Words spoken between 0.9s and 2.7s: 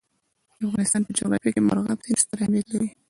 په جغرافیه کې مورغاب سیند ستر اهمیت